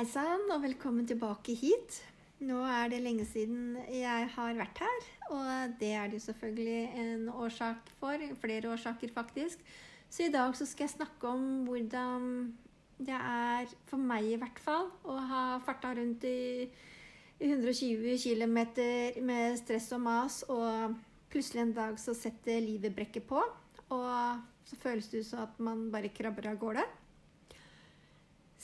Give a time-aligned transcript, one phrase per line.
[0.00, 1.98] Hei sann, og velkommen tilbake hit.
[2.48, 7.26] Nå er det lenge siden jeg har vært her, og det er det selvfølgelig en
[7.28, 8.22] årsak for.
[8.40, 9.60] Flere årsaker, faktisk.
[10.08, 12.24] Så i dag så skal jeg snakke om hvordan
[12.96, 16.64] det er, for meg i hvert fall, å ha farta rundt i
[17.36, 18.56] 120 km
[19.28, 20.94] med stress og mas, og
[21.28, 23.42] plutselig en dag så setter livet brekket på,
[23.92, 26.86] og så føles det ut som at man bare krabber av gårde.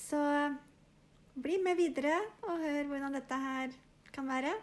[0.00, 0.22] Så
[1.36, 2.16] bli med videre
[2.48, 3.76] og hør hvordan dette her
[4.14, 4.54] kan være.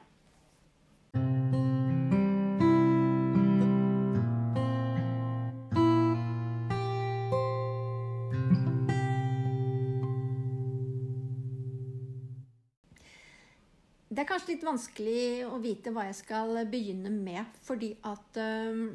[14.14, 18.86] Det er kanskje litt vanskelig å vite hva jeg skal begynne med, fordi at um,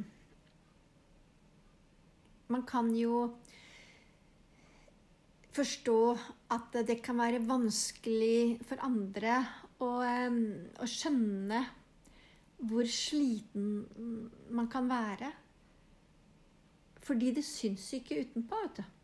[2.48, 3.27] Man kan jo
[5.59, 5.98] forstå
[6.55, 9.41] at det kan være vanskelig for andre
[9.83, 9.91] å,
[10.78, 11.65] å skjønne
[12.69, 15.31] hvor sliten man kan være.
[17.06, 18.95] Fordi det syns ikke utenpå, vet du.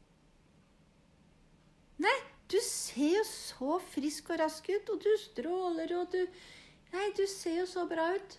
[2.05, 2.17] Nei,
[2.51, 6.21] du ser jo så frisk og rask ut, og du stråler, og du
[6.95, 8.35] Nei, du ser jo så bra ut.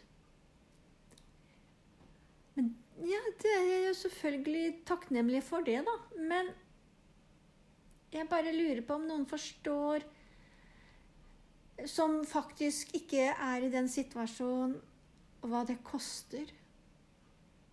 [2.55, 2.69] Men
[3.03, 5.95] ja, det er jeg jo selvfølgelig takknemlig for det, da.
[6.15, 6.53] Men
[8.15, 10.05] jeg bare lurer på om noen forstår
[11.91, 14.77] Som faktisk ikke er i den situasjonen,
[15.45, 16.47] hva det koster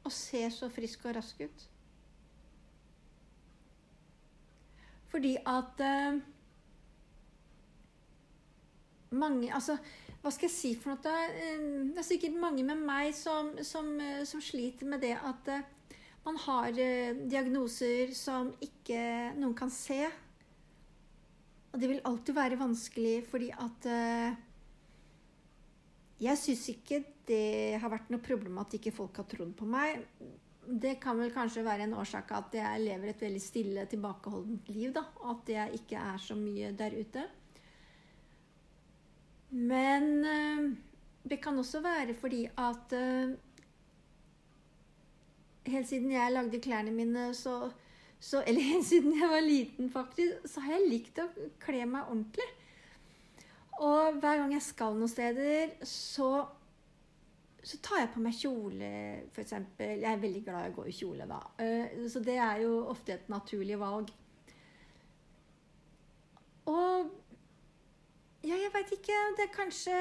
[0.02, 1.62] å se så frisk og rask ut.
[5.12, 6.18] Fordi at uh,
[9.14, 9.76] mange Altså,
[10.22, 11.14] hva skal jeg si for noe?
[11.92, 13.94] Det er sikkert mange med meg som, som,
[14.26, 15.96] som sliter med det at uh,
[16.26, 20.04] man har diagnoser som ikke noen kan se.
[21.72, 23.86] Og det vil alltid være vanskelig fordi at
[26.22, 30.04] Jeg syns ikke det har vært noe problem at ikke folk har trodd på meg
[30.62, 34.92] det kan vel kanskje være en årsak at jeg lever et veldig stille, tilbakeholdent liv.
[34.94, 37.24] da, At jeg ikke er så mye der ute.
[39.50, 40.76] Men uh,
[41.28, 43.34] det kan også være fordi at uh,
[45.62, 47.70] Helt siden jeg lagde klærne mine, så,
[48.22, 51.28] så, Eller siden jeg var liten, faktisk, så har jeg likt å
[51.62, 52.48] kle meg ordentlig.
[53.82, 56.32] Og hver gang jeg skal noen steder, så
[57.62, 58.88] så tar jeg på meg kjole,
[59.30, 59.52] f.eks.
[59.78, 61.38] Jeg er veldig glad i å gå i kjole, da.
[62.10, 64.10] Så det er jo ofte et naturlig valg.
[66.66, 67.12] Og
[68.42, 69.18] ja, jeg veit ikke.
[69.38, 69.96] Det er kanskje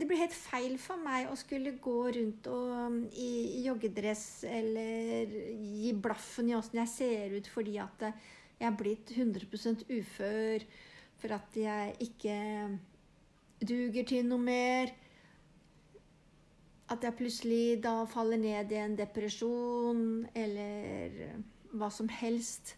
[0.00, 5.32] Det blir helt feil for meg å skulle gå rundt og, i, i joggedress eller
[5.60, 10.64] gi blaffen i åssen jeg ser ut fordi at jeg er blitt 100 ufør,
[11.20, 12.38] for at jeg ikke
[13.62, 14.90] duger til noe mer
[16.88, 20.02] at jeg plutselig da faller ned i en depresjon
[20.34, 21.22] eller
[21.76, 22.77] hva som helst.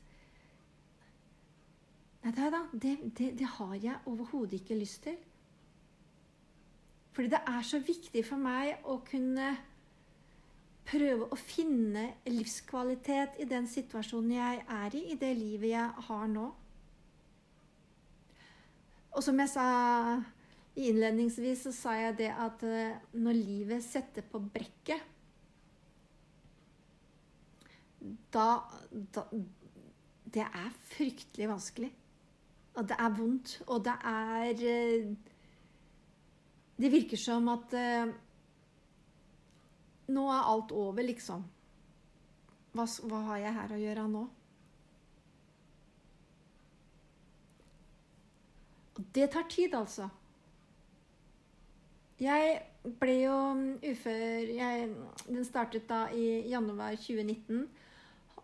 [2.20, 5.16] Nei, det, det, det, det har jeg overhodet ikke lyst til.
[7.12, 9.54] Fordi det er så viktig for meg å kunne
[10.90, 16.28] prøve å finne livskvalitet i den situasjonen jeg er i, i det livet jeg har
[16.30, 16.46] nå.
[19.10, 19.66] Og som jeg sa
[20.80, 25.02] Innledningsvis så sa jeg det at eh, når livet setter på brekket
[28.32, 28.62] da,
[29.12, 29.24] da
[30.24, 31.90] Det er fryktelig vanskelig.
[32.74, 33.62] Og det er vondt.
[33.66, 35.16] Og det er eh,
[36.80, 38.12] Det virker som at uh,
[40.08, 41.44] Nå er alt over, liksom.
[42.72, 44.22] Hva, hva har jeg her å gjøre nå?
[48.96, 50.08] Og det tar tid, altså.
[52.20, 52.58] Jeg
[53.00, 53.36] ble jo
[53.92, 54.90] ufør jeg,
[55.26, 57.68] Den startet da i januar 2019.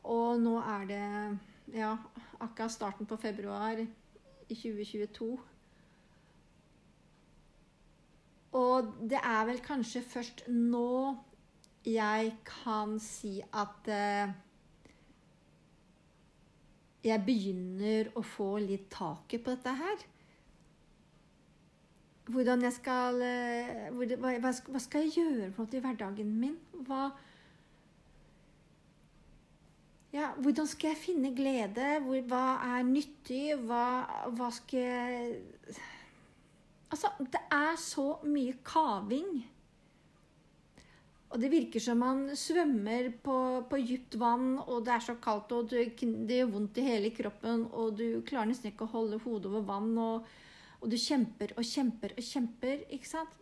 [0.04, 1.02] Og nå er det
[1.74, 1.96] ja,
[2.40, 3.82] akkurat starten på februar
[4.48, 5.30] i 2022.
[8.56, 11.16] Og det er vel kanskje først nå
[11.86, 14.32] jeg kan si at eh,
[17.06, 20.06] jeg begynner å få litt taket på dette her
[22.32, 24.52] hvordan jeg skal eh, hva,
[24.82, 26.56] skal jeg gjøre i hverdagen min?
[26.86, 27.10] Hva
[30.14, 31.98] ja, Hvordan skal jeg finne glede?
[32.04, 32.44] Hvor, hva
[32.76, 33.56] er nyttig?
[33.66, 33.84] Hva,
[34.36, 35.36] hva skal jeg
[36.86, 39.30] Altså, det er så mye kaving.
[41.34, 43.38] Og det virker som man svømmer på,
[43.68, 47.10] på dypt vann, og det er så kaldt, og det, det gjør vondt i hele
[47.12, 50.30] kroppen, og du klarer nesten ikke å holde hodet over vann, og,
[50.78, 53.34] og du kjemper og kjemper og kjemper, ikke sant?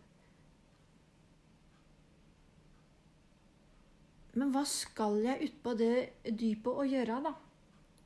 [4.35, 5.95] Men hva skal jeg utpå det
[6.27, 7.31] dypet å gjøre, da?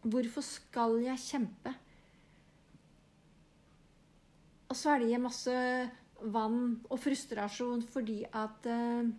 [0.06, 1.74] Hvorfor skal jeg kjempe?
[4.70, 5.56] Og svelge masse
[6.30, 9.10] vann og frustrasjon fordi at eh,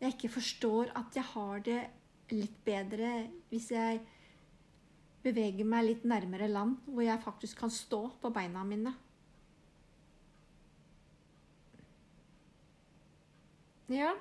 [0.00, 1.80] jeg ikke forstår at jeg har det
[2.32, 3.10] litt bedre
[3.50, 4.00] hvis jeg
[5.26, 8.92] beveger meg litt nærmere land, hvor jeg faktisk kan stå på beina mine.
[13.90, 14.14] Ja,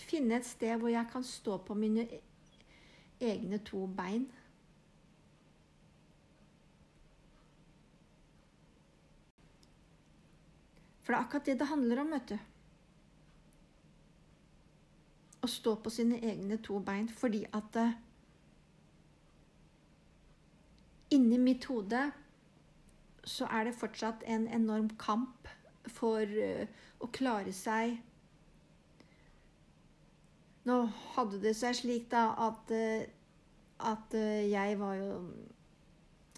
[0.00, 2.06] finne et sted hvor jeg kan stå på mine
[3.20, 4.28] egne to bein.
[11.02, 12.38] For det er akkurat det det handler om, vet du
[15.44, 17.96] å stå på sine egne to bein fordi at uh,
[21.16, 22.02] Inni mitt hode
[23.24, 25.48] så er det fortsatt en enorm kamp
[25.88, 26.66] for uh,
[27.00, 27.96] å klare seg
[30.68, 30.82] Nå
[31.14, 33.04] hadde det seg slik da at, uh,
[33.88, 35.12] at jeg var jo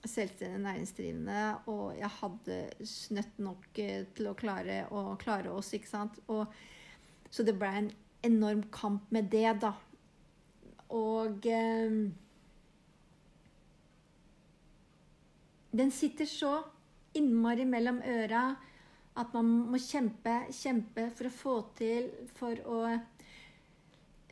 [0.04, 6.20] selvstendig næringsdrivende, og jeg hadde snøtt nok til å klare, å klare oss, ikke sant.
[6.32, 6.46] Og,
[7.30, 7.90] så det ble en
[8.26, 9.74] enorm kamp med det, da.
[10.90, 12.00] Og eh,
[15.70, 16.56] Den sitter så
[17.14, 18.56] innmari mellom øra
[19.20, 22.80] at man må kjempe, kjempe for å få til For å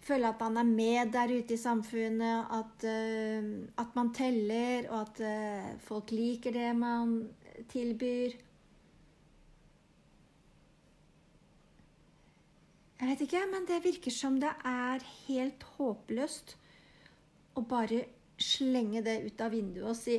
[0.08, 3.49] føle at man er med der ute i samfunnet, at, uh,
[3.82, 7.19] at man teller, og at uh, folk liker det man
[7.69, 8.37] tilbyr.
[12.99, 16.56] Jeg vet ikke, men det virker som det er helt håpløst
[17.54, 18.00] å bare
[18.43, 20.16] slenge det ut av vinduet og si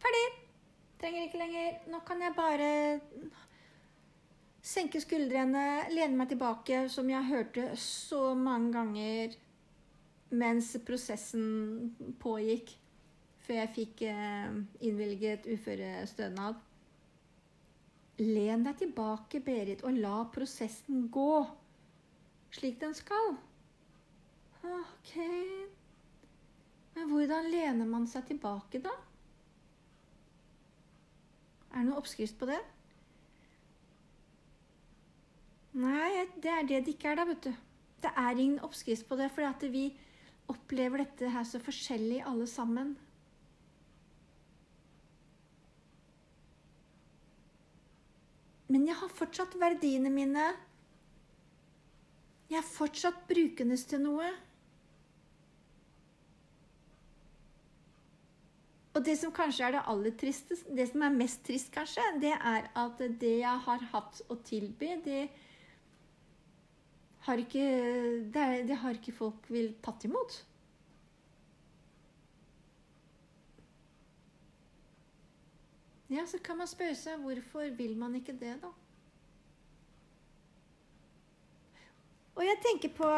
[0.00, 0.38] 'ferdig'.
[1.02, 1.78] Trenger ikke lenger.
[1.90, 2.70] Nå kan jeg bare
[4.62, 9.34] senke skuldrene, lene meg tilbake, som jeg hørte så mange ganger
[10.32, 12.70] mens prosessen pågikk,
[13.42, 14.52] før jeg fikk eh,
[14.86, 16.60] innvilget uførestønad.
[18.22, 21.42] Len deg tilbake, Berit, og la prosessen gå
[22.52, 23.34] slik den skal.
[24.62, 25.14] Ok
[26.94, 28.92] Men hvordan lener man seg tilbake, da?
[31.72, 32.60] Er det noe oppskrift på det?
[35.72, 37.52] Nei, det er det det ikke er, da, vet du.
[38.02, 39.84] Det er ingen oppskrift på det, fordi at vi
[40.52, 42.92] opplever dette her så forskjellig alle sammen.
[48.72, 50.50] Men jeg har fortsatt verdiene mine
[52.52, 54.26] jeg er fortsatt brukende til noe.
[58.92, 62.34] Og det som kanskje er det aller tristeste, det som er mest trist, kanskje, det
[62.34, 65.22] er at det jeg har hatt å tilby, det
[67.22, 67.66] har ikke,
[68.34, 70.40] det, er, det har ikke folk vil tatt imot.
[76.12, 78.72] Ja, så kan man spørre seg hvorfor vil man ikke det, da?
[82.32, 83.08] Og jeg tenker på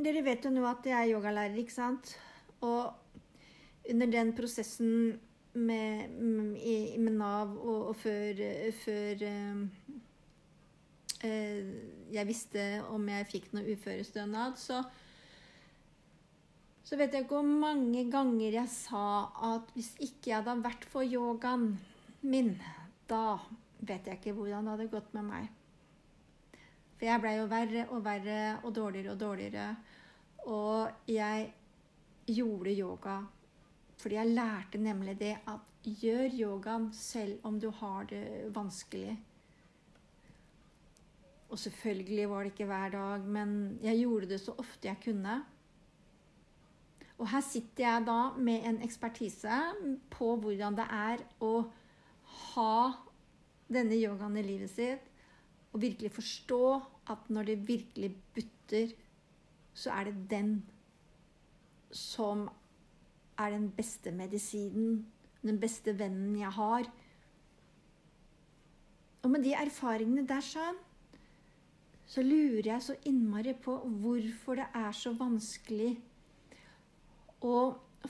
[0.00, 2.14] Dere vet jo nå at jeg er yogalærer, ikke sant?
[2.64, 2.94] Og
[3.90, 5.18] under den prosessen
[5.52, 8.40] med, med Nav og, og før,
[8.80, 9.66] før uh,
[11.20, 14.82] jeg visste om jeg fikk noe uførestønad, så
[16.90, 20.86] så vet jeg ikke hvor mange ganger jeg sa at hvis ikke jeg hadde vært
[20.90, 21.76] for yogaen
[22.26, 22.56] min,
[23.06, 23.36] da
[23.78, 25.44] vet jeg ikke hvordan det hadde gått med meg.
[26.98, 29.68] For jeg blei jo verre og verre og dårligere og dårligere.
[30.50, 31.46] Og jeg
[32.26, 33.20] gjorde yoga
[34.00, 39.14] fordi jeg lærte nemlig det at gjør yogaen selv om du har det vanskelig.
[41.50, 45.40] Og selvfølgelig var det ikke hver dag, men jeg gjorde det så ofte jeg kunne.
[47.18, 49.60] Og her sitter jeg da med en ekspertise
[50.10, 51.52] på hvordan det er å
[52.54, 52.76] ha
[53.70, 55.10] denne yogaen i livet sitt
[55.70, 56.64] og virkelig forstå
[57.12, 58.94] at når det virkelig butter,
[59.74, 60.54] så er det den
[61.94, 62.48] som
[63.38, 65.06] er den beste medisinen,
[65.42, 66.88] den beste vennen jeg har.
[69.22, 70.78] Og med de erfaringene der sånn,
[72.10, 75.92] så lurer jeg så innmari på hvorfor det er så vanskelig
[77.46, 77.58] å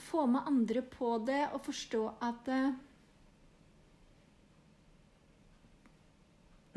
[0.01, 2.71] få med andre på det og forstå at uh,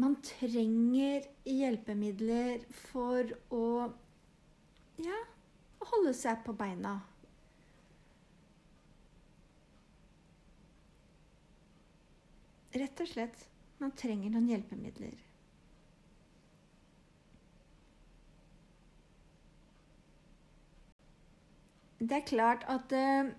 [0.05, 3.65] man trenger hjelpemidler for å
[5.01, 5.21] ja,
[5.95, 6.99] holde seg på beina.
[12.75, 13.47] Rett og slett,
[13.79, 15.15] man trenger noen hjelpemidler.
[22.05, 23.31] Det er klart at eh,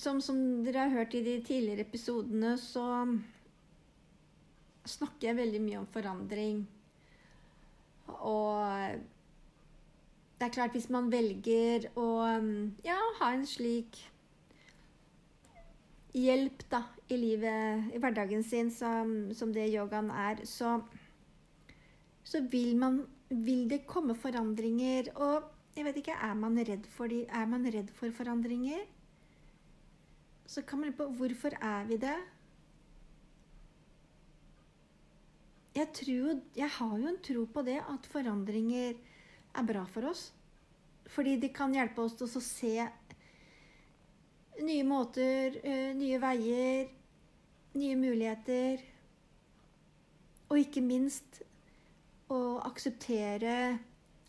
[0.00, 2.86] som, som, dere har hørt i de tidligere episodene, så
[4.88, 6.62] snakker jeg veldig mye om forandring.
[8.08, 8.96] Og
[10.38, 12.08] det er klart, hvis man velger å
[12.84, 14.00] ja, ha en slik
[16.14, 20.78] hjelp da, i livet, i hverdagen sin, som, som det yogaen er, så,
[22.24, 25.12] så vil, man, vil det komme forandringer.
[25.16, 28.84] Og jeg vet ikke, er man redd for, de, er man redd for forandringer?
[30.46, 32.16] Så kan man lure på hvorfor er vi det?
[35.74, 38.94] Jeg, tror, jeg har jo en tro på det, at forandringer
[39.54, 40.28] er bra for oss.
[41.10, 42.74] Fordi de kan hjelpe oss til å se
[44.62, 46.92] nye måter, eh, nye veier,
[47.74, 48.84] nye muligheter.
[50.52, 51.42] Og ikke minst
[52.30, 53.56] å akseptere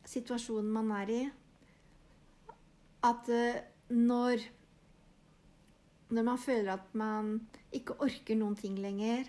[0.09, 1.24] situasjonen man er i.
[3.05, 4.51] At eh, når
[6.09, 9.25] Når man føler at man ikke orker noen ting lenger,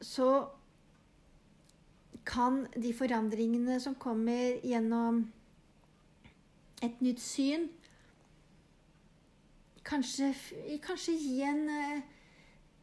[0.00, 0.48] så
[2.26, 5.20] kan de forandringene som kommer gjennom
[6.82, 7.68] et nytt syn,
[9.84, 10.32] kanskje,
[10.82, 11.62] kanskje gi en,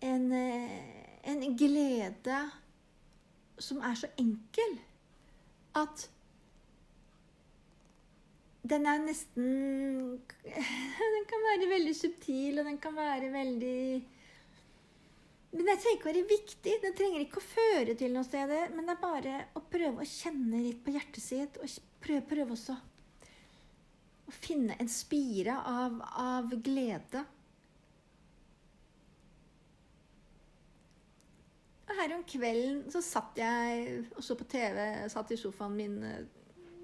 [0.05, 0.31] en,
[1.34, 2.39] en glede
[3.63, 4.78] som er så enkel
[5.80, 6.08] at
[8.70, 9.50] den er nesten
[11.16, 13.82] Den kan være veldig subtil, og den kan være veldig
[15.54, 16.75] Men det trenger ikke være viktig.
[16.84, 18.51] Den trenger ikke å føre til noe sted.
[18.75, 21.72] Men det er bare å prøve å kjenne litt på hjertet sitt, og
[22.04, 22.75] prøve, prøve også
[24.30, 27.24] å finne en spire av, av glede.
[31.98, 34.79] Her om kvelden så satt jeg og så på TV,
[35.12, 36.25] satt i sofaen min eh,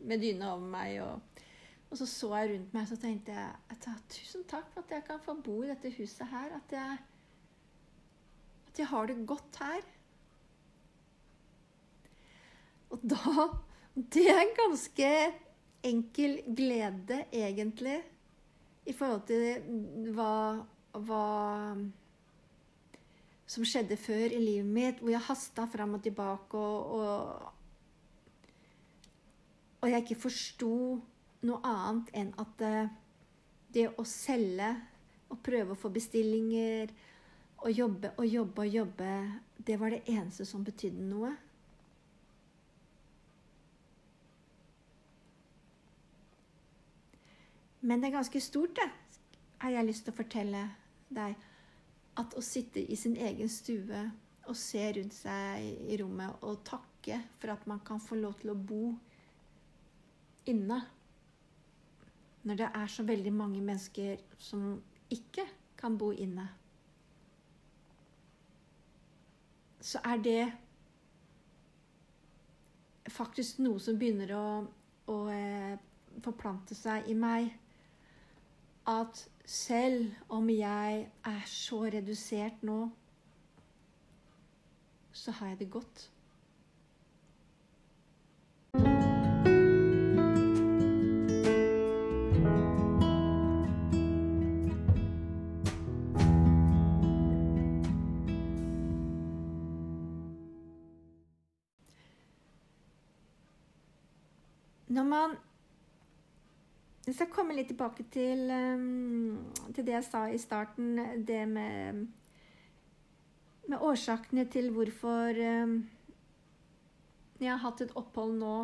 [0.06, 1.00] med dyne over meg.
[1.04, 1.44] Og,
[1.90, 5.06] og så så jeg rundt meg, så tenkte jeg at tusen takk for at jeg
[5.08, 6.58] kan få bo i dette huset her.
[6.58, 6.98] At jeg,
[8.70, 9.88] at jeg har det godt her.
[12.96, 13.50] Og da
[14.16, 15.10] Det er en ganske
[15.88, 18.02] enkel glede, egentlig,
[18.86, 20.34] i forhold til hva,
[21.00, 21.28] hva
[23.46, 27.52] som skjedde før i livet mitt, hvor jeg hasta fram og tilbake, og, og,
[29.82, 30.74] og jeg ikke forsto
[31.46, 32.90] noe annet enn at det,
[33.76, 34.72] det å selge
[35.30, 36.94] og prøve å få bestillinger
[37.66, 39.12] og jobbe og jobbe og jobbe,
[39.66, 41.32] det var det eneste som betydde noe.
[47.86, 48.90] Men det er ganske stort, det,
[49.62, 50.62] har jeg lyst til å fortelle
[51.14, 51.36] deg.
[52.20, 54.04] At å sitte i sin egen stue
[54.46, 58.54] og se rundt seg i rommet og takke for at man kan få lov til
[58.54, 58.94] å bo
[60.50, 60.80] inne.
[62.46, 64.76] Når det er så veldig mange mennesker som
[65.12, 65.48] ikke
[65.80, 66.46] kan bo inne.
[69.82, 70.46] Så er det
[73.14, 74.46] faktisk noe som begynner å,
[75.14, 75.76] å eh,
[76.26, 77.52] forplante seg i meg
[78.88, 82.90] at selv om jeg er så redusert nå,
[85.12, 86.12] så har jeg det godt.
[104.88, 105.38] Når man
[107.12, 109.38] jeg skal komme litt tilbake til, um,
[109.76, 110.98] til det jeg sa i starten,
[111.28, 112.06] det med,
[113.70, 115.76] med årsakene til hvorfor um,
[117.38, 118.56] jeg har hatt et opphold nå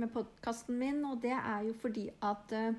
[0.00, 2.74] med podkasten min, og det er jo fordi at uh,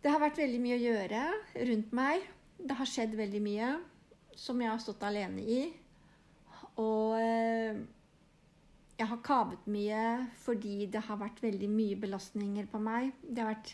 [0.00, 1.22] det har vært veldig mye å gjøre
[1.70, 2.26] rundt meg.
[2.60, 3.70] Det har skjedd veldig mye
[4.36, 5.62] som jeg har stått alene i.
[6.80, 7.80] Og uh,
[9.00, 10.00] jeg har kavet mye
[10.42, 13.14] fordi det har vært veldig mye belastninger på meg.
[13.24, 13.72] Det har vært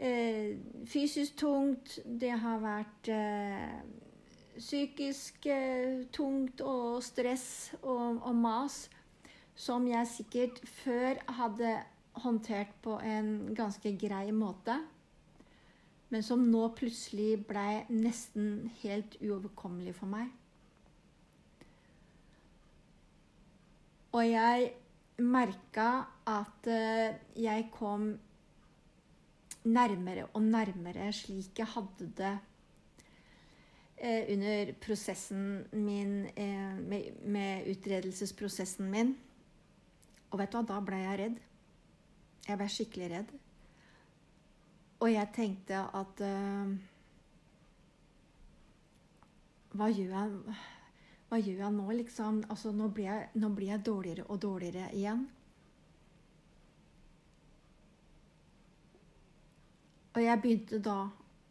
[0.00, 0.56] eh,
[0.88, 3.82] fysisk tungt, det har vært eh,
[4.56, 8.86] psykisk eh, tungt og stress og, og, mas
[9.60, 11.76] som jeg sikkert før hadde
[12.24, 14.78] håndtert på en ganske grei måte.
[16.10, 20.32] men som nå plutselig blei nesten helt uoverkommelig for meg.
[24.10, 24.72] Og jeg
[25.22, 25.88] merka
[26.26, 28.10] at eh, jeg kom
[29.64, 32.32] nærmere og nærmere slik jeg hadde det
[34.00, 39.14] eh, under prosessen min eh, med, med, utredelsesprosessen min.
[40.30, 41.38] Og vet du hva, da ble jeg redd.
[42.48, 43.32] Jeg ble skikkelig redd.
[45.00, 46.26] Og jeg tenkte at
[49.70, 50.79] Hva gjør jeg
[51.30, 52.40] Hva gjør jeg nå, liksom?
[52.50, 55.28] Altså, nå blir jeg, nå blir jeg dårligere og dårligere igjen.
[60.10, 60.98] Og jeg begynte da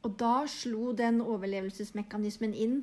[0.03, 2.77] Og da slo den overlevelsesmekanismen inn.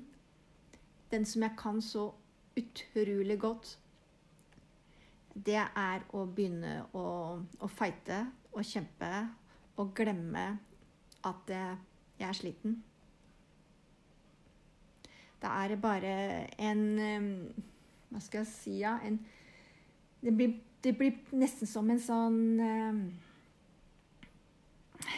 [1.10, 2.10] Den som jeg kan så
[2.56, 3.78] utrolig godt.
[5.32, 7.06] Det er å begynne å,
[7.40, 9.08] å fighte og kjempe
[9.80, 10.44] og glemme
[11.24, 12.82] at jeg er sliten.
[15.46, 16.14] Da er det bare
[16.58, 16.82] en
[18.10, 18.96] Hva skal jeg si, ja?
[19.06, 19.20] En,
[20.22, 22.42] det, blir, det, blir, nesten som en sånn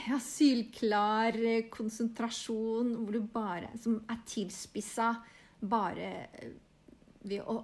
[0.09, 1.37] ja, sylklar
[1.73, 5.13] konsentrasjon hvor du bare, som er tilspissa
[5.61, 6.11] bare
[7.25, 7.61] ved å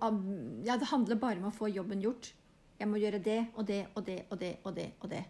[0.64, 2.32] Ja, det handler bare om å få jobben gjort.
[2.78, 5.24] Jeg må gjøre det og det og det og det og det og det.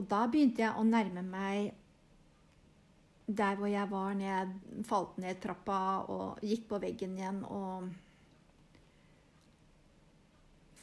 [0.00, 1.81] Og da begynte jeg å nærme meg
[3.26, 5.78] der hvor jeg var når jeg falt ned trappa
[6.10, 7.92] og gikk på veggen igjen og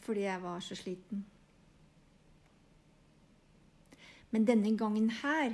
[0.09, 1.25] fordi jeg var så sliten.
[4.31, 5.53] Men denne gangen her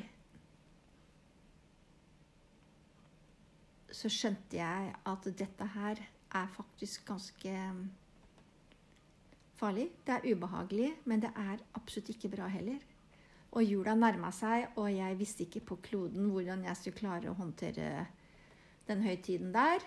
[3.91, 5.99] så skjønte jeg at dette her
[6.35, 7.53] er faktisk ganske
[9.55, 9.89] farlig.
[10.07, 12.79] Det er ubehagelig, men det er absolutt ikke bra heller.
[13.55, 17.38] Og jula nærma seg, og jeg visste ikke på kloden hvordan jeg skulle klare å
[17.38, 18.05] håndtere
[18.89, 19.85] den høytiden der.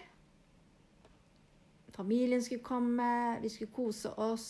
[1.93, 3.11] Familien skulle komme,
[3.43, 4.49] vi skulle kose oss.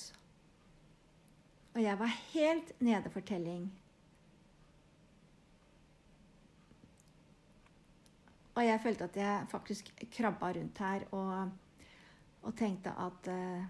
[1.75, 3.67] Og jeg var helt nede for telling.
[8.59, 11.51] Og jeg følte at jeg faktisk krabba rundt her og,
[12.43, 13.67] og tenkte at uh,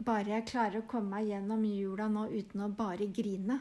[0.00, 3.58] Bare jeg klarer å komme meg gjennom jula nå uten å bare grine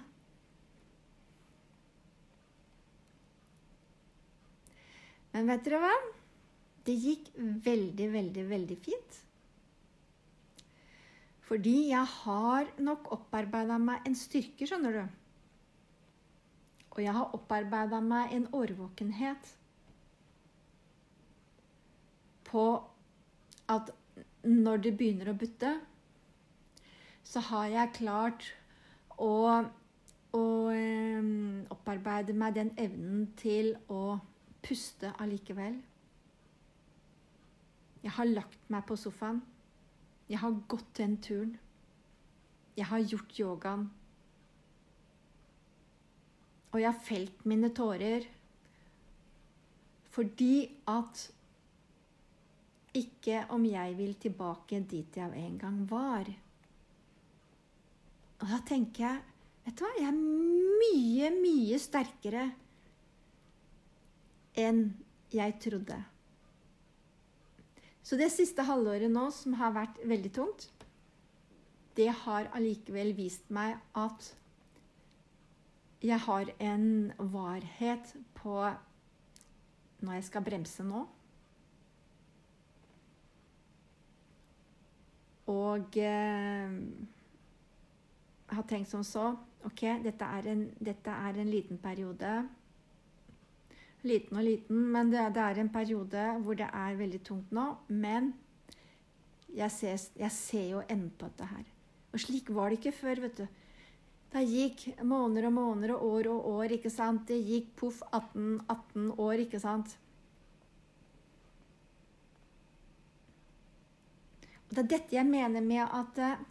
[5.34, 5.96] Men vet dere hva?
[6.88, 7.28] Det gikk
[7.66, 9.18] veldig, veldig, veldig fint.
[11.50, 15.04] Fordi jeg har nok opparbeida meg en styrke, skjønner du.
[16.96, 19.54] Og jeg har opparbeida meg en årvåkenhet
[22.50, 22.66] på
[23.70, 23.94] at
[24.44, 25.76] når det begynner å butte,
[27.30, 28.48] så har jeg klart
[29.22, 29.34] å,
[30.34, 30.46] å
[31.76, 34.18] opparbeide meg den evnen til å
[34.66, 35.78] puste allikevel.
[38.02, 39.44] Jeg har lagt meg på sofaen.
[40.30, 41.54] Jeg har gått den turen.
[42.78, 43.88] Jeg har gjort yogaen.
[46.72, 48.28] Og jeg har felt mine tårer
[50.10, 51.22] fordi at
[52.98, 56.30] ikke om jeg vil tilbake dit jeg en gang var.
[58.40, 59.26] Og da tenker jeg
[59.66, 59.90] Vet du hva?
[60.00, 62.46] Jeg er mye, mye sterkere
[64.58, 64.80] enn
[65.30, 65.98] jeg trodde.
[68.02, 70.66] Så det siste halvåret nå, som har vært veldig tungt,
[72.00, 74.32] det har allikevel vist meg at
[76.02, 78.56] jeg har en varhet på
[80.00, 81.04] når jeg skal bremse nå.
[85.52, 86.76] Og eh,
[88.56, 89.32] har tenkt som så
[89.68, 92.30] Ok, dette er en, dette er en liten periode
[94.08, 97.66] liten og liten, men det, det, er en periode hvor det er veldig tungt nå.
[97.90, 98.32] Men
[99.52, 101.66] jeg ser, jeg ser jo enden på dette her.
[102.14, 103.48] Og slik var det ikke før, vet du.
[104.30, 107.26] Det gikk måneder og måneder og år og år, ikke sant.
[107.28, 109.96] Det gikk poff 18, 18 år, ikke sant.
[114.70, 116.42] Og det er dette jeg mener med at eh,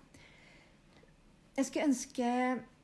[1.58, 2.26] jeg skulle ønske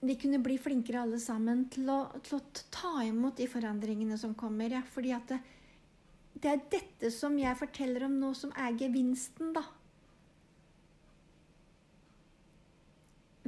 [0.04, 4.34] vi kunne bli flinkere alle sammen til å, til å ta imot de forandringene som
[4.36, 4.72] kommer.
[4.76, 4.82] Ja.
[4.94, 5.38] Fordi at det,
[6.34, 9.64] det, er dette som jeg forteller om nå, som er gevinsten, da.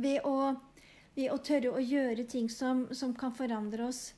[0.00, 0.54] Ved å,
[1.16, 4.10] ved å tørre å gjøre ting som, som, kan forandre oss.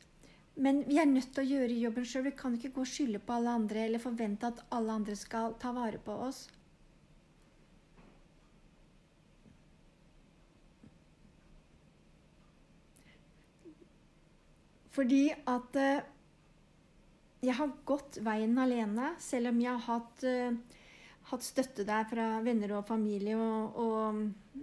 [0.58, 2.28] Men vi er nødt til å gjøre jobben sjøl.
[2.28, 5.54] Vi kan ikke gå og skylde på alle andre eller forvente at alle andre skal
[5.62, 6.48] ta vare på oss.
[14.98, 16.06] Fordi at eh,
[17.46, 20.56] jeg har gått veien alene, selv om jeg har hatt, eh,
[21.28, 24.18] hatt støtte der fra venner og familie og, og,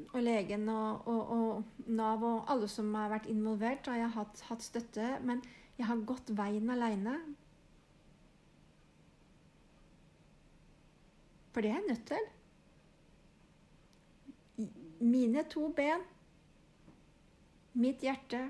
[0.10, 3.88] og legen og, og, Nav og alle som har vært involvert.
[3.88, 5.40] har jeg hatt, hatt støtte, men
[5.78, 7.16] jeg har gått veien alene.
[11.56, 12.28] For det er jeg nødt til.
[15.00, 16.04] Mine to ben,
[17.80, 18.50] mitt hjerte,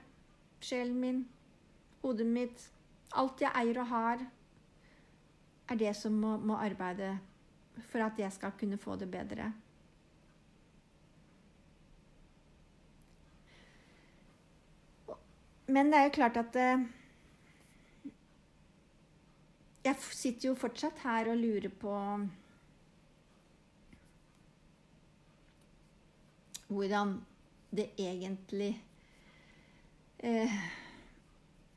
[0.66, 1.26] sjelen min,
[2.06, 2.66] hodet mitt,
[3.18, 4.26] alt jeg eier og har,
[5.66, 7.16] er det som må, må arbeide
[7.90, 9.50] for at jeg skal kunne få det bedre.
[15.66, 16.86] Men det er jo klart at eh,
[19.86, 21.94] Jeg sitter jo fortsatt her og lurer på
[26.74, 27.12] hvordan
[27.78, 28.72] det egentlig
[30.26, 30.56] eh,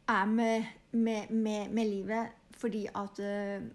[0.08, 2.28] er med, med, med, med, livet.
[2.58, 3.66] Fordi at uh,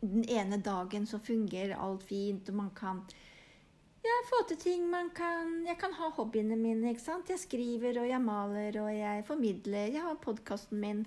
[0.00, 3.02] den ene dagen så fungerer alt fint, og man kan
[4.04, 4.88] ja, få til ting.
[4.90, 6.88] Man kan, jeg kan ha hobbyene mine.
[6.88, 7.30] ikke sant?
[7.30, 9.92] Jeg skriver, og jeg maler, og jeg formidler.
[9.92, 11.06] Jeg har podkasten min.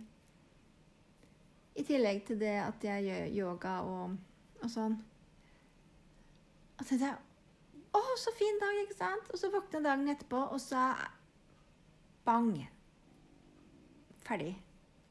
[1.76, 4.18] I tillegg til det at jeg gjør yoga og,
[4.62, 5.00] og sånn.
[6.78, 7.18] Og så tenkte jeg
[7.94, 9.34] å, så fin dag, ikke sant?
[9.34, 10.94] Og så våkner dagen etterpå, og så
[12.26, 12.56] bang.
[14.24, 14.54] Ferdig.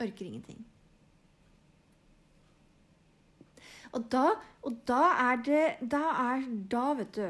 [0.01, 0.67] Orker ingenting.
[3.93, 4.25] Og da,
[4.63, 7.27] og da er det Da er Da, vet du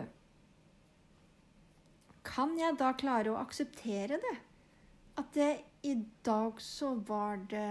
[2.24, 4.36] Kan jeg da klare å akseptere det?
[5.18, 7.68] At det i dag så var det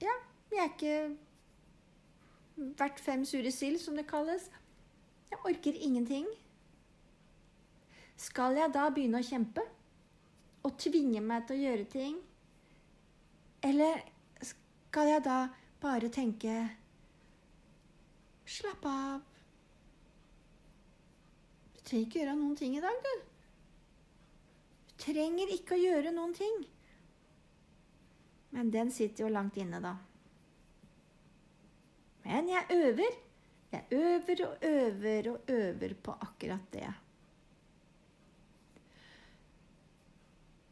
[0.00, 0.14] Ja,
[0.50, 1.16] jeg er ikke
[2.78, 4.48] verdt fem sure sild, som det kalles.
[5.30, 6.26] Jeg orker ingenting.
[8.16, 9.62] Skal jeg da begynne å kjempe?
[10.66, 12.18] Og tvinge meg til å gjøre ting?
[13.64, 14.02] Eller
[14.44, 15.38] skal jeg da
[15.82, 16.54] bare tenke
[18.48, 19.24] Slapp av.
[21.74, 23.26] Du trenger ikke gjøre noen ting i dag, du.
[24.88, 26.62] Du trenger ikke å gjøre noen ting.
[28.56, 29.92] Men den sitter jo langt inne, da.
[32.24, 33.20] Men jeg øver.
[33.68, 36.88] Jeg øver og øver og øver på akkurat det.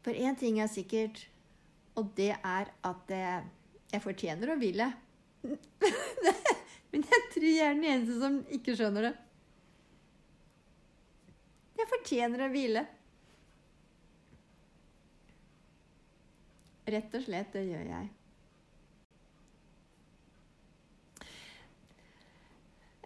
[0.07, 1.25] For én ting er sikkert,
[1.99, 4.85] og det er at jeg fortjener å hvile.
[6.93, 9.11] Men jeg tror jeg er den eneste som ikke skjønner det.
[11.81, 12.85] Jeg fortjener å hvile.
[16.87, 18.09] Rett og slett, det gjør jeg.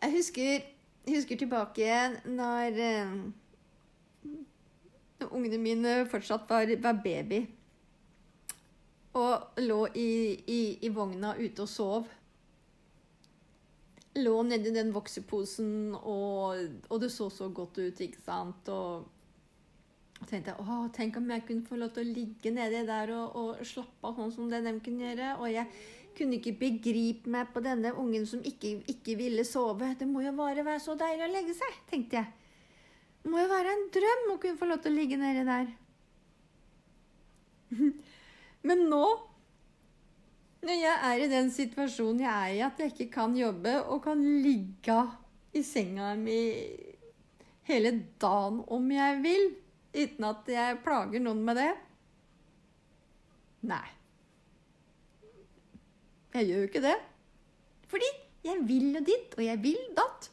[0.04, 0.66] Jeg husker,
[1.10, 3.22] husker tilbake når, eh,
[5.36, 7.42] ungene mine fortsatt var, var, baby.
[9.20, 10.10] Og lå i,
[10.48, 12.12] i, i, vogna ute og sov.
[14.20, 18.72] Lå nedi den vokseposen, og, og, det så så godt ut, ikke sant.
[18.72, 19.08] Og,
[20.28, 23.36] tenkte jeg, å, tenk om jeg kunne få lov til å ligge nedi der og,
[23.40, 25.34] og slappe av sånn som det de kunne gjøre.
[25.40, 25.68] Og jeg
[26.18, 29.94] kunne ikke begripe meg på denne ungen som ikke, ikke ville sove.
[30.00, 32.41] Det må jo bare være så deilig å legge seg, tenkte jeg.
[33.30, 35.68] Må jo være en drøm å kunne få lov til å ligge nedi der.
[38.68, 39.06] Men nå,
[40.62, 44.04] når jeg er i den situasjonen jeg er i, at jeg ikke kan jobbe og
[44.06, 44.98] kan ligge
[45.58, 46.42] i senga mi
[47.70, 49.48] hele dagen om jeg vil,
[49.96, 51.72] uten at jeg plager noen med det
[53.62, 53.86] Nei.
[56.34, 56.96] Jeg gjør jo ikke det.
[57.92, 58.08] Fordi
[58.48, 60.31] jeg vil jo ditt, og jeg vil datt.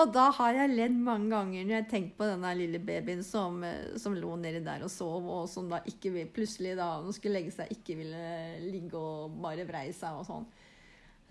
[0.00, 3.20] Og da har jeg ledd mange ganger når jeg har tenkt på denne lille babyen
[3.26, 6.94] som, eh, som, lå nedi der og sov, og som da ikke vil, plutselig da
[7.02, 8.22] hun skulle legge seg, ikke ville
[8.64, 10.48] ligge og bare vrei seg og sånn.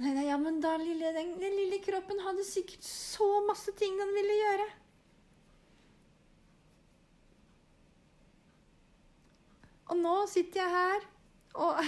[0.02, 4.38] Ja, men da lille, den, den lille kroppen hadde sikkert så masse ting den ville
[4.39, 4.69] gjøre.
[9.91, 11.06] Og nå sitter jeg her
[11.60, 11.82] og,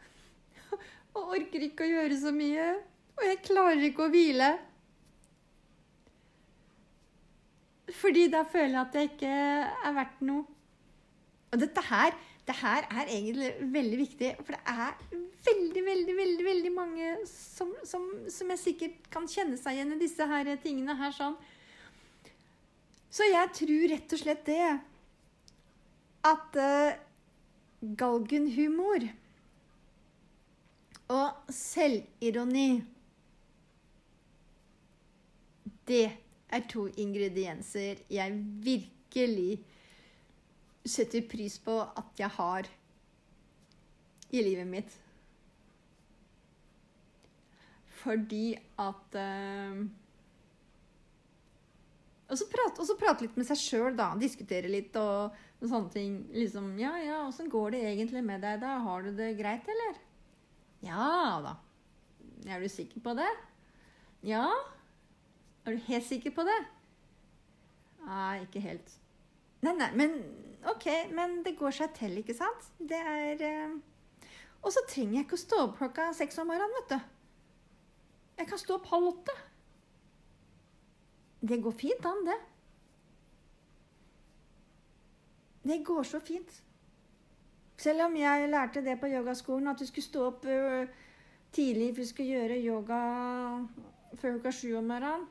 [1.18, 2.72] og orker ikke å gjøre så mye.
[3.18, 4.52] Og jeg klarer ikke å hvile.
[7.96, 9.36] Fordi da føler jeg at jeg ikke
[9.88, 10.44] er verdt noe.
[11.50, 12.14] Og dette her,
[12.46, 14.92] det her er egentlig veldig viktig, for det er
[15.46, 20.00] veldig, veldig, veldig veldig mange som, som, som jeg sikkert kan kjenne seg igjen i
[20.02, 21.38] disse her tingene her sånn.
[23.10, 24.62] Så jeg tror rett og slett det
[26.30, 26.98] at uh,
[27.80, 29.08] galgenhumor
[31.10, 32.70] og selvironi
[35.90, 36.04] Det
[36.50, 39.60] er to ingredienser jeg virkelig
[40.86, 42.68] setter pris på at jeg har
[44.30, 44.92] i livet mitt.
[48.00, 49.82] Fordi at uh,
[52.30, 54.12] og så prate, prate, litt med seg sjøl, da.
[54.18, 56.18] Diskutere litt og, og, sånne ting.
[56.30, 58.76] Liksom Ja, ja, åssen går det egentlig med deg, da?
[58.84, 59.98] Har du det greit, eller?
[60.86, 61.56] Ja da.
[62.48, 63.28] Er du sikker på det?
[64.24, 64.46] Ja?
[65.66, 66.58] Er du helt sikker på det?
[68.06, 68.94] Nei, ikke helt.
[69.60, 70.16] Nei, nei, men
[70.72, 72.70] OK, men det går seg til, ikke sant?
[72.78, 73.78] Det er eh...
[74.60, 76.98] Og så trenger jeg ikke å stå opp klokka seks om morgenen, vet du.
[78.40, 79.36] Jeg kan stå opp halv åtte.
[81.40, 82.36] Det går fint an, det.
[85.64, 86.62] Det går så fint.
[87.80, 90.88] Selv om jeg lærte det på yogaskolen, at du skulle stå opp uh,
[91.52, 93.00] tidlig for du skulle gjøre yoga
[94.20, 95.28] før klokka sju om morgenen.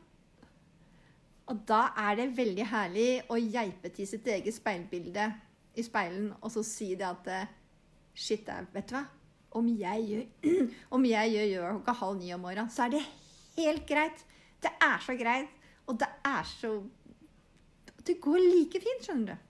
[1.50, 5.32] Og da er det veldig herlig å geipe til sitt eget speilbilde
[5.80, 7.56] i speilen og så si det at
[8.20, 9.06] Shit, vet du hva?
[9.56, 10.50] Om jeg gjør,
[10.96, 13.04] om jeg gjør yoga halv ni om morgenen, så er det
[13.56, 14.26] helt greit.
[14.62, 15.54] Det er så greit.
[15.88, 16.74] Og det er så
[18.06, 19.49] Det går like fint, skjønner du.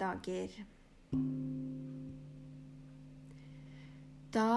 [0.00, 0.54] Dager
[4.32, 4.48] Da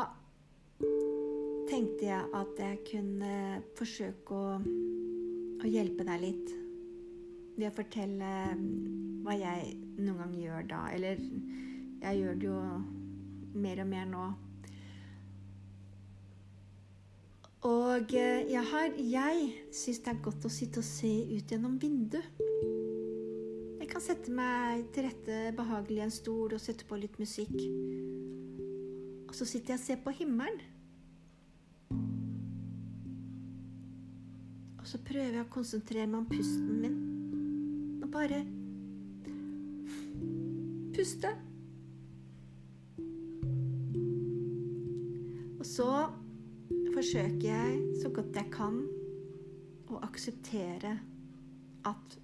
[1.69, 4.57] tenkte jeg at jeg kunne forsøke å,
[5.63, 6.51] å hjelpe deg litt
[7.55, 8.31] ved å fortelle
[9.23, 10.81] hva jeg noen gang gjør da.
[10.91, 11.21] Eller
[12.01, 12.61] jeg gjør det jo
[13.63, 14.27] mer og mer nå.
[17.71, 22.50] Og jeg har Jeg syns det er godt å sitte og se ut gjennom vinduet
[24.01, 27.53] kan sette meg til rette behagelig i en stol og sette på litt musikk.
[29.29, 30.57] Og så sitter jeg og ser på himmelen.
[34.81, 36.97] Og så prøver jeg å konsentrere meg om pusten min.
[38.01, 38.39] Og bare
[40.97, 41.35] puste.
[45.59, 45.91] Og så
[46.95, 48.81] forsøker jeg så godt jeg kan
[49.93, 50.97] å akseptere
[51.85, 52.21] at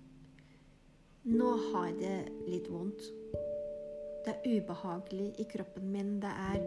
[1.27, 3.03] nå har det litt vondt.
[4.23, 6.17] Det er ubehagelig i kroppen min.
[6.23, 6.59] Det er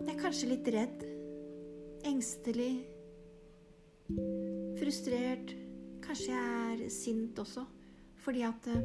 [0.00, 1.02] Jeg er kanskje litt redd.
[2.08, 2.72] Engstelig.
[4.80, 5.54] Frustrert.
[6.02, 7.66] Kanskje jeg er sint også.
[8.24, 8.82] Fordi at eh,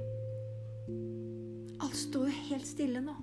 [1.82, 3.16] Alt står jo helt stille nå.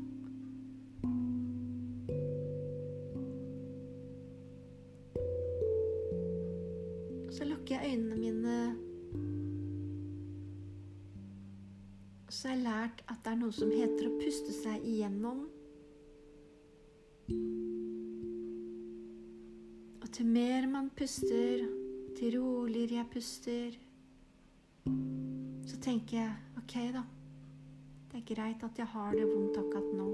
[7.32, 8.56] Så lukker jeg øynene mine
[12.82, 15.44] lært at det er noe som heter å puste seg igjennom.
[20.02, 21.62] Og til mer man puster,
[22.18, 23.78] til roligere jeg puster,
[25.68, 27.04] så tenker jeg ok, da.
[28.10, 30.10] Det er greit at jeg har det vondt akkurat nå.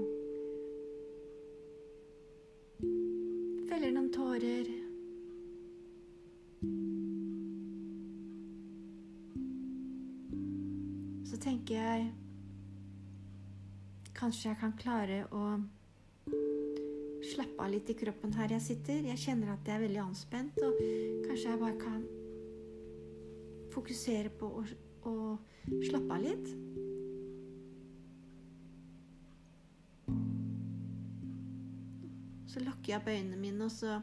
[3.71, 4.71] Feller noen tårer.
[11.27, 12.09] Så tenker jeg
[14.19, 15.43] Kanskje jeg kan klare å
[17.23, 19.05] slappe av litt i kroppen her jeg sitter.
[19.07, 20.81] Jeg kjenner at jeg er veldig anspent, og
[21.23, 22.01] kanskje jeg bare kan
[23.71, 24.65] fokusere på å,
[25.07, 25.13] å
[25.87, 26.51] slappe av litt.
[32.49, 34.01] Så lukker jeg opp øynene mine, og så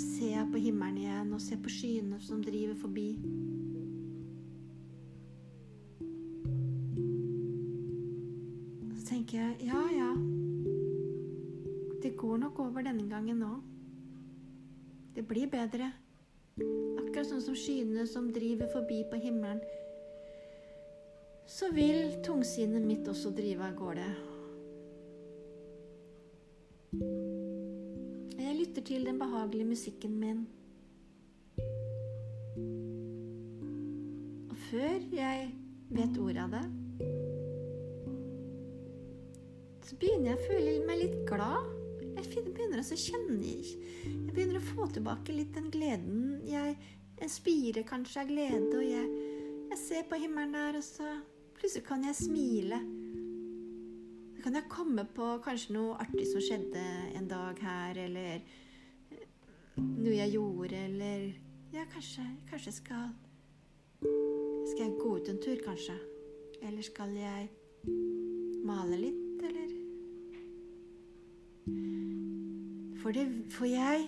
[0.00, 3.10] ser jeg på himmelen igjen og ser på skyene som driver forbi.
[12.24, 13.50] Går nok over denne gangen nå.
[15.14, 15.90] Det blir bedre.
[17.02, 19.60] Akkurat sånn som skyene som driver forbi på himmelen.
[21.44, 24.08] Så vil tungsinnet mitt også drive av gårde.
[28.40, 30.42] Jeg lytter til den behagelige musikken min.
[34.48, 35.52] Og før jeg
[35.92, 36.66] vet ordet av det
[39.84, 41.83] så begynner jeg å føle meg litt glad.
[42.14, 46.40] Jeg begynner å kjenne Jeg begynner å få tilbake litt den gleden.
[46.46, 46.76] Jeg,
[47.18, 49.08] en spire kanskje av glede, og jeg,
[49.70, 51.16] jeg, ser på himmelen der, og så
[51.58, 52.78] plutselig kan jeg smile.
[54.36, 56.84] Så kan jeg komme på kanskje noe artig som skjedde
[57.18, 58.44] en dag her, eller
[59.80, 61.32] noe jeg gjorde, eller
[61.74, 63.08] Ja, kanskje, kanskje skal
[64.70, 65.96] Skal jeg gå ut en tur, kanskje?
[66.62, 67.50] Eller skal jeg
[68.64, 69.74] male litt, eller?
[73.04, 74.06] For, det, for jeg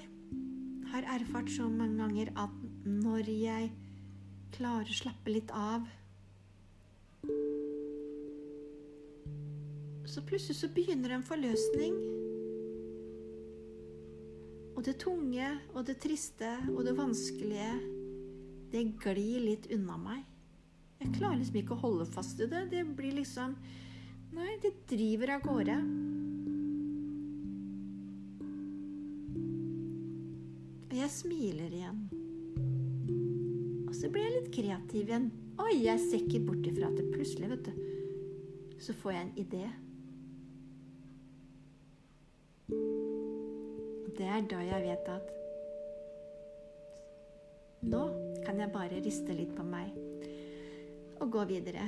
[0.88, 2.52] har erfart så mange ganger at
[2.88, 3.66] når jeg
[4.56, 5.84] klarer å slappe litt av
[10.06, 11.98] Så plutselig så begynner en forløsning.
[14.78, 17.74] Og det tunge og det triste og det vanskelige,
[18.72, 20.24] det glir litt unna meg.
[21.02, 22.68] Jeg klarer liksom ikke å holde fast i det.
[22.72, 23.58] Det blir liksom
[24.36, 25.80] Nei, det driver av gårde.
[31.06, 31.98] Jeg smiler igjen.
[33.86, 35.28] Og så blir jeg litt kreativ igjen.
[35.62, 37.74] Oi, jeg ser ikke bort ifra at det plutselig, vet du,
[38.82, 39.62] så får jeg en idé.
[44.18, 45.32] Det er da jeg vet at
[47.86, 48.02] nå
[48.42, 49.94] kan jeg bare riste litt på meg
[51.22, 51.86] og gå videre.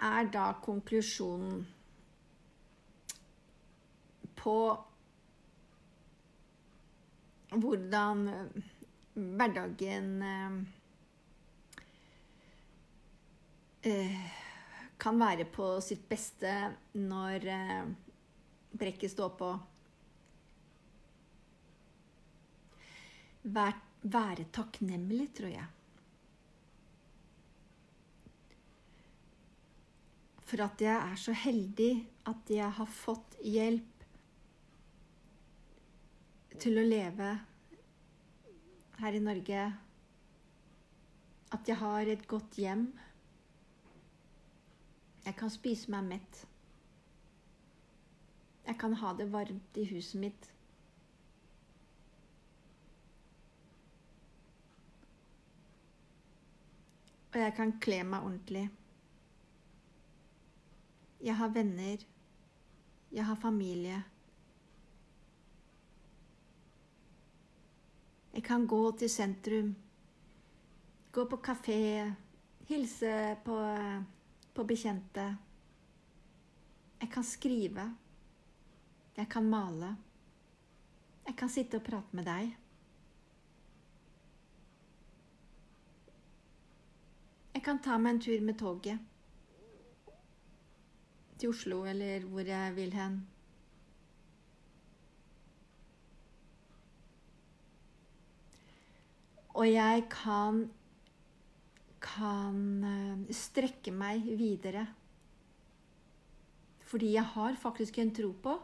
[0.00, 1.64] Er da konklusjonen
[4.40, 4.56] på
[7.50, 8.22] hvordan
[9.14, 10.22] hverdagen
[13.82, 14.30] eh,
[15.00, 16.52] kan være på sitt beste
[17.00, 17.84] når eh,
[18.70, 19.50] brekket står på?
[23.50, 25.68] Vær, være takknemlig, tror jeg.
[30.50, 31.92] For at jeg er så heldig
[32.26, 34.00] at jeg har fått hjelp
[36.58, 37.28] til å leve
[38.98, 39.66] her i Norge.
[41.54, 42.88] At jeg har et godt hjem.
[45.28, 46.42] Jeg kan spise meg mett.
[48.66, 50.50] Jeg kan ha det varmt i huset mitt.
[57.30, 58.66] Og jeg kan kle meg ordentlig.
[61.20, 62.06] Jeg har venner.
[63.12, 64.02] Jeg har familie.
[68.32, 69.74] Jeg kan gå til sentrum,
[71.12, 72.12] gå på kafé,
[72.68, 73.56] hilse på,
[74.54, 75.26] på bekjente.
[77.00, 77.90] Jeg kan skrive.
[79.16, 79.96] Jeg kan male.
[81.26, 82.56] Jeg kan sitte og prate med deg.
[87.54, 89.09] Jeg kan ta meg en tur med toget
[91.40, 93.20] til Oslo eller hvor jeg vil hen.
[99.54, 100.68] Og jeg kan
[102.00, 104.86] kan strekke meg videre.
[106.90, 108.56] Fordi jeg har faktisk en tro på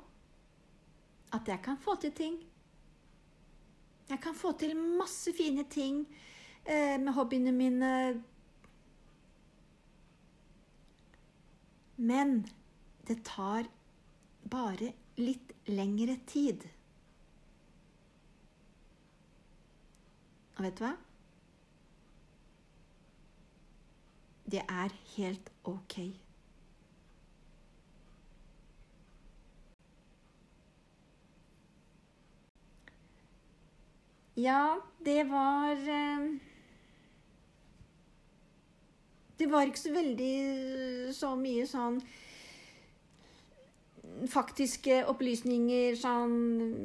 [1.36, 2.38] at jeg kan få til ting.
[4.08, 6.06] Jeg kan få til masse fine ting
[6.64, 7.92] eh, med hobbyene mine.
[11.96, 12.46] Men
[13.06, 13.68] det tar
[14.50, 16.66] bare litt lengre tid.
[20.56, 20.94] Og vet du hva?
[24.46, 25.98] Det er helt ok.
[34.36, 36.28] Ja, det var eh,
[39.38, 41.98] Det var ikke så veldig så mye sånn
[44.30, 46.32] faktiske opplysninger, sånn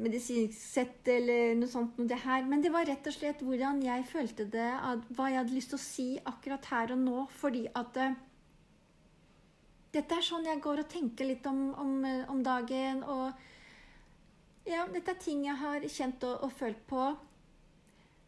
[0.04, 2.44] medisinsk sett eller noe sånt noe det her.
[2.48, 4.68] Men det var rett og slett hvordan jeg følte det,
[5.16, 7.24] hva jeg hadde lyst til å si akkurat her og nå.
[7.40, 8.18] Fordi at uh,
[9.96, 11.96] dette er sånn jeg går og tenker litt om, om,
[12.32, 13.02] om, dagen.
[13.04, 17.08] Og ja, dette er ting jeg har kjent og, og følt på.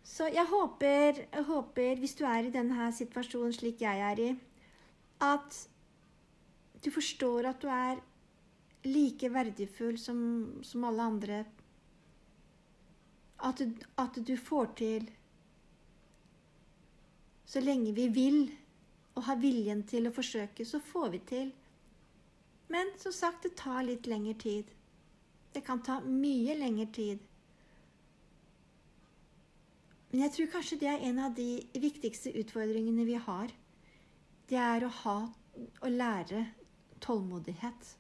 [0.05, 4.33] Så jeg håper, jeg håper, hvis du er i denne situasjonen slik jeg er i,
[5.25, 5.63] at
[6.85, 8.03] du forstår at du er
[8.85, 10.19] like verdifull som,
[10.63, 11.45] som alle andre.
[13.37, 13.61] At,
[14.01, 15.11] at du får til
[17.45, 18.39] Så lenge vi vil
[19.15, 21.51] og har viljen til å forsøke, så får vi til.
[22.73, 24.71] Men som sagt, det tar litt lengre tid.
[25.55, 27.21] Det kan ta mye lengre tid.
[30.11, 33.53] Men jeg tror kanskje det er en av de viktigste utfordringene vi har.
[34.51, 35.19] Det er å ha
[35.85, 36.47] å lære
[37.05, 37.93] tålmodighet.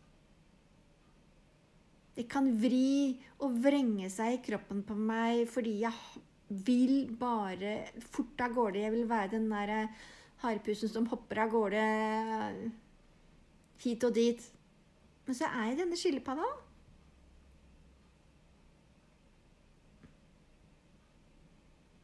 [2.15, 6.23] Det kan vri og vrenge seg i kroppen på meg fordi jeg
[6.65, 7.81] vil bare
[8.15, 8.83] fort av gårde.
[8.85, 9.89] Jeg vil være den der
[10.45, 11.85] harepusen som hopper av gårde
[13.83, 14.45] hit og dit.
[15.25, 16.51] Men så er jeg denne skilpadda.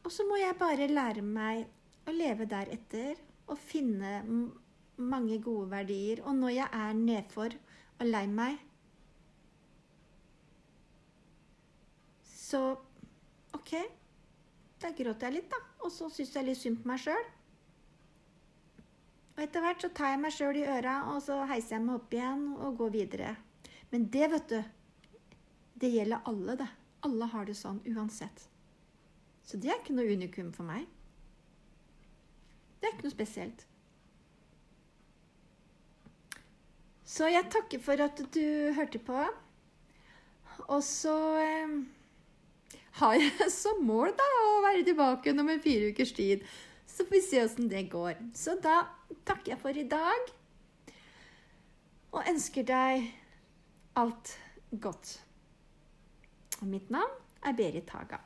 [0.01, 1.69] Og så må jeg bare lære meg
[2.09, 3.15] å leve deretter
[3.47, 4.17] og finne
[4.99, 6.23] mange gode verdier.
[6.25, 7.55] Og når jeg er nedfor
[8.01, 8.57] og lei meg,
[12.51, 12.61] så
[13.55, 13.75] OK,
[14.81, 15.59] da gråter jeg litt, da.
[15.85, 17.29] Og så syns jeg litt synd på meg sjøl.
[19.35, 21.97] Og etter hvert så tar jeg meg sjøl i øra, og så heiser jeg meg
[21.97, 23.33] opp igjen og går videre.
[23.91, 24.59] Men det, vet du,
[25.81, 26.69] det gjelder alle, det.
[27.07, 28.47] Alle har det sånn uansett.
[29.47, 30.85] Så det er ikke noe unikum for meg.
[32.79, 33.65] Det er ikke noe spesielt.
[37.11, 38.45] Så jeg takker for at du
[38.77, 39.23] hørte på.
[40.71, 41.73] Og så eh,
[42.99, 46.45] har jeg som mål da å være tilbake om en fire ukers tid.
[46.87, 48.19] Så får vi se åssen det går.
[48.35, 48.83] Så da
[49.27, 50.31] takker jeg for i dag
[52.11, 53.07] og ønsker deg
[53.99, 54.35] alt
[54.71, 55.15] godt.
[56.59, 57.15] Og Mitt navn
[57.47, 58.19] er Berit Haga.